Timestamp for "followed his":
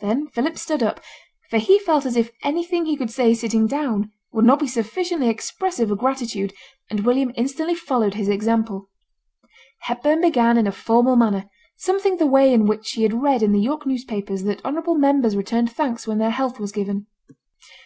7.74-8.28